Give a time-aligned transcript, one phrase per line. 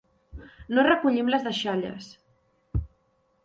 [0.77, 2.11] No recollim les deixalles.